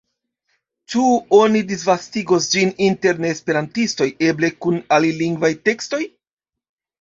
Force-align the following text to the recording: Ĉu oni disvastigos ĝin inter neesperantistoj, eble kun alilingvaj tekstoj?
Ĉu 0.93 1.01
oni 1.39 1.59
disvastigos 1.71 2.47
ĝin 2.53 2.71
inter 2.85 3.21
neesperantistoj, 3.27 4.09
eble 4.31 4.51
kun 4.65 4.81
alilingvaj 4.99 5.53
tekstoj? 5.71 6.03